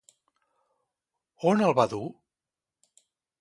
[1.51, 2.01] On el va dur?